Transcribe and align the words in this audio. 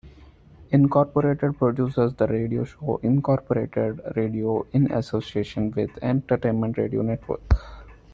Incorporated 0.71 1.53
produces 1.59 2.15
the 2.15 2.25
radio 2.25 2.63
show 2.63 2.99
"Incorporated 3.03 4.01
Radio" 4.15 4.65
in 4.73 4.91
association 4.93 5.69
with 5.69 5.91
Entertainment 6.01 6.79
Radio 6.79 7.03
Network. 7.03 7.43